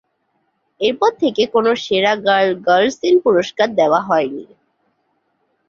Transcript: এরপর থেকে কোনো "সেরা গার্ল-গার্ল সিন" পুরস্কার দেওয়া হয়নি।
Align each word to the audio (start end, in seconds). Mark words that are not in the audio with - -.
এরপর 0.81 1.11
থেকে 1.21 1.43
কোনো 1.53 1.71
"সেরা 1.83 2.13
গার্ল-গার্ল 2.25 2.87
সিন" 2.97 3.15
পুরস্কার 3.25 3.67
দেওয়া 3.79 3.99
হয়নি। 4.09 4.45